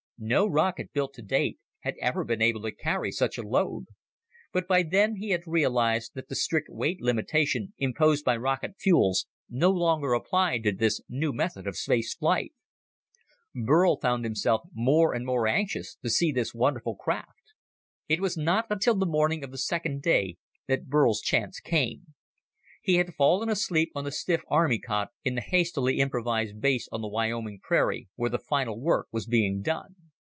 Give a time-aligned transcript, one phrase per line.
[0.23, 3.87] No rocket built to date had ever been able to carry such a load.
[4.53, 9.25] But by then he had realized that the strict weight limitation imposed by rocket fuels
[9.49, 12.53] no longer applied to this new method of space flight.
[13.55, 17.53] Burl found himself more and more anxious to see this wonderful craft.
[18.07, 20.37] It was not until the morning of the second day
[20.67, 22.13] that Burl's chance came.
[22.79, 27.01] He had fallen asleep on the stiff army cot in the hastily improvised base on
[27.01, 29.95] the Wyoming prairie where the final work was being done.